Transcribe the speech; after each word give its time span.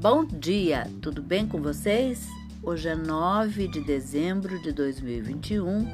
Bom 0.00 0.24
dia, 0.24 0.90
tudo 1.02 1.20
bem 1.20 1.46
com 1.46 1.60
vocês? 1.60 2.26
Hoje 2.62 2.88
é 2.88 2.94
9 2.94 3.68
de 3.68 3.82
dezembro 3.82 4.58
de 4.58 4.72
2021, 4.72 5.86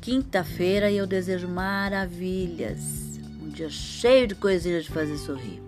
quinta-feira, 0.00 0.90
e 0.90 0.96
eu 0.96 1.06
desejo 1.06 1.46
maravilhas, 1.46 3.20
um 3.42 3.50
dia 3.50 3.68
cheio 3.68 4.26
de 4.26 4.34
coisinhas 4.34 4.84
de 4.84 4.90
fazer 4.90 5.18
sorrir. 5.18 5.60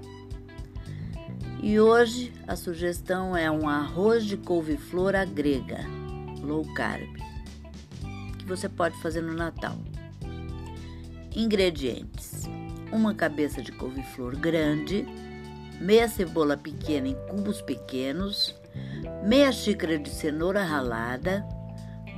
E 1.63 1.79
hoje 1.79 2.33
a 2.49 2.57
sugestão 2.57 3.37
é 3.37 3.51
um 3.51 3.69
arroz 3.69 4.25
de 4.25 4.39
couve-flor 4.39 5.15
à 5.15 5.27
grega, 5.27 5.81
low 6.43 6.65
carb, 6.73 7.15
que 8.39 8.47
você 8.47 8.71
pode 8.71 8.97
fazer 9.03 9.21
no 9.21 9.35
Natal. 9.35 9.77
Ingredientes: 11.37 12.49
uma 12.91 13.13
cabeça 13.15 13.61
de 13.61 13.71
couve-flor 13.71 14.35
grande 14.35 15.07
meia 15.81 16.07
cebola 16.07 16.57
pequena 16.57 17.09
em 17.09 17.17
cubos 17.27 17.63
pequenos, 17.63 18.55
meia 19.25 19.51
xícara 19.51 19.99
de 19.99 20.11
cenoura 20.11 20.63
ralada, 20.63 21.47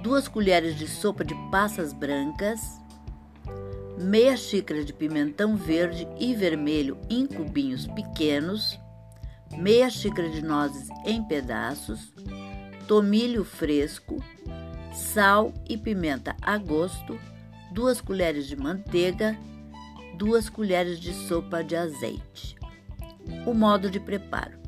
duas 0.02 0.26
colheres 0.26 0.76
de 0.76 0.88
sopa 0.88 1.24
de 1.24 1.34
passas 1.50 1.92
brancas, 1.92 2.60
meia 3.96 4.36
xícara 4.36 4.84
de 4.84 4.92
pimentão 4.92 5.56
verde 5.56 6.08
e 6.18 6.34
vermelho 6.34 6.98
em 7.08 7.24
cubinhos 7.24 7.86
pequenos, 7.86 8.78
meia 9.56 9.88
xícara 9.88 10.28
de 10.28 10.42
nozes 10.42 10.88
em 11.06 11.22
pedaços, 11.22 12.12
tomilho 12.88 13.44
fresco, 13.44 14.16
sal 14.92 15.54
e 15.68 15.78
pimenta 15.78 16.36
a 16.42 16.58
gosto, 16.58 17.18
duas 17.72 18.00
colheres 18.00 18.48
de 18.48 18.56
manteiga, 18.56 19.38
duas 20.18 20.48
colheres 20.48 20.98
de 20.98 21.14
sopa 21.14 21.62
de 21.62 21.76
azeite. 21.76 22.61
O 23.46 23.54
modo 23.54 23.90
de 23.90 23.98
preparo: 23.98 24.62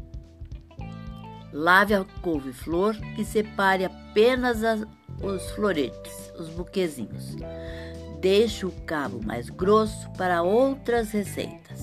lave 1.55 1.95
a 1.95 2.05
couve-flor 2.21 2.97
e 3.17 3.25
separe 3.25 3.85
apenas 3.85 4.65
as, 4.65 4.85
os 5.23 5.51
floretes, 5.53 6.33
os 6.39 6.49
buquezinhos. 6.49 7.37
Deixe 8.21 8.67
o 8.67 8.73
cabo 8.87 9.21
mais 9.25 9.49
grosso 9.49 10.11
para 10.13 10.43
outras 10.43 11.13
receitas. 11.13 11.81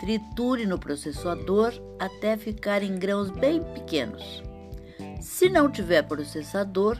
Triture 0.00 0.66
no 0.66 0.78
processador 0.78 1.72
até 1.98 2.36
ficar 2.36 2.82
em 2.82 2.98
grãos 2.98 3.30
bem 3.30 3.62
pequenos. 3.62 4.42
Se 5.20 5.48
não 5.48 5.70
tiver 5.70 6.02
processador, 6.02 6.98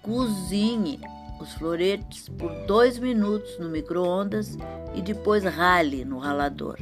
cozinhe 0.00 1.00
os 1.40 1.52
floretes 1.54 2.28
por 2.28 2.52
dois 2.66 2.98
minutos 2.98 3.58
no 3.58 3.68
micro-ondas 3.68 4.56
e 4.94 5.02
depois 5.02 5.44
rale 5.44 6.04
no 6.04 6.18
ralador 6.18 6.78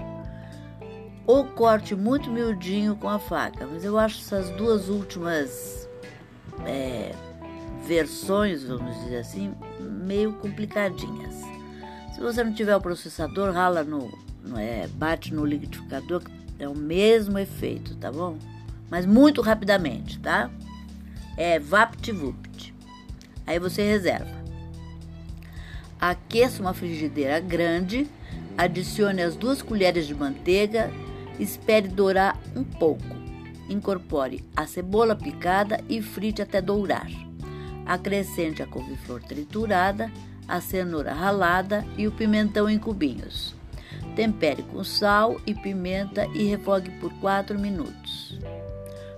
ou 1.31 1.45
corte 1.45 1.95
muito 1.95 2.29
miudinho 2.29 2.97
com 2.97 3.09
a 3.09 3.17
faca. 3.17 3.65
Mas 3.65 3.85
eu 3.85 3.97
acho 3.97 4.19
essas 4.19 4.51
duas 4.57 4.89
últimas 4.89 5.89
é, 6.67 7.15
versões, 7.87 8.65
vamos 8.65 8.99
dizer 9.05 9.19
assim, 9.19 9.55
meio 9.79 10.33
complicadinhas. 10.33 11.37
Se 12.13 12.21
você 12.21 12.43
não 12.43 12.53
tiver 12.53 12.75
o 12.75 12.81
processador, 12.81 13.53
rala 13.53 13.85
no, 13.85 14.11
é, 14.57 14.89
bate 14.89 15.33
no 15.33 15.47
liquidificador, 15.47 16.21
é 16.59 16.69
o 16.69 16.75
mesmo 16.75 17.39
efeito, 17.39 17.95
tá 17.95 18.11
bom? 18.11 18.37
Mas 18.91 19.07
muito 19.07 19.41
rapidamente, 19.41 20.19
tá? 20.19 20.51
É 21.37 21.61
VaptVupt. 21.61 22.75
Aí 23.47 23.61
você 23.61 23.83
reserva. 23.89 24.41
Aqueça 26.01 26.61
uma 26.61 26.75
frigideira 26.75 27.39
grande, 27.39 28.11
adicione 28.59 29.23
as 29.23 29.37
duas 29.37 29.63
colheres 29.63 30.09
de 30.09 30.15
manteiga 30.15 30.91
Espere 31.41 31.89
dourar 31.89 32.39
um 32.55 32.63
pouco. 32.63 33.03
Incorpore 33.69 34.45
a 34.55 34.67
cebola 34.67 35.17
picada 35.17 35.81
e 35.89 36.03
frite 36.03 36.43
até 36.43 36.61
dourar. 36.61 37.09
Acrescente 37.87 38.63
a 38.63 38.67
couve-flor 38.67 39.23
triturada, 39.23 40.13
a 40.47 40.61
cenoura 40.61 41.15
ralada 41.15 41.85
e 41.97 42.07
o 42.07 42.13
pimentão 42.13 42.69
em 42.69 42.79
cubinhos. 42.79 43.55
Tempere 44.15 44.63
com 44.65 44.85
sal 44.85 45.41
e 45.47 45.55
pimenta 45.55 46.27
e 46.35 46.45
refogue 46.45 46.91
por 47.01 47.11
4 47.21 47.59
minutos. 47.59 48.39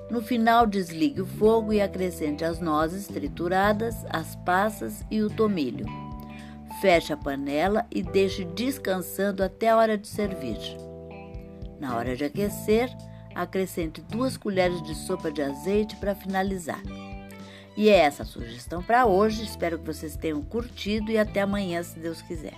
No 0.09 0.22
final, 0.22 0.66
desligue 0.66 1.22
o 1.22 1.27
fogo 1.27 1.72
e 1.72 1.81
acrescente 1.81 2.44
as 2.44 2.61
nozes 2.61 3.09
trituradas, 3.09 3.97
as 4.11 4.37
passas 4.37 5.05
e 5.11 5.22
o 5.22 5.31
tomilho. 5.31 5.87
Feche 6.81 7.12
a 7.12 7.16
panela 7.16 7.87
e 7.91 8.03
deixe 8.03 8.44
descansando 8.44 9.43
até 9.43 9.71
a 9.71 9.77
hora 9.77 9.97
de 9.97 10.06
servir. 10.06 10.91
Na 11.82 11.97
hora 11.97 12.15
de 12.15 12.22
aquecer, 12.22 12.88
acrescente 13.34 14.00
duas 14.03 14.37
colheres 14.37 14.81
de 14.84 14.94
sopa 14.94 15.32
de 15.32 15.43
azeite 15.43 15.97
para 15.97 16.15
finalizar. 16.15 16.81
E 17.76 17.88
é 17.88 17.97
essa 17.97 18.22
a 18.22 18.25
sugestão 18.25 18.81
para 18.81 19.04
hoje. 19.04 19.43
Espero 19.43 19.81
que 19.81 19.87
vocês 19.87 20.15
tenham 20.15 20.41
curtido 20.43 21.10
e 21.10 21.19
até 21.19 21.41
amanhã, 21.41 21.82
se 21.82 21.98
Deus 21.98 22.22
quiser. 22.22 22.54